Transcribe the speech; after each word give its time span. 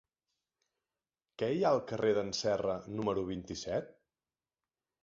Què 1.41 1.51
hi 1.57 1.61
ha 1.67 1.73
al 1.73 1.83
carrer 1.91 2.11
d'en 2.19 2.35
Serra 2.41 2.81
número 2.99 3.29
vint-i-set? 3.33 3.97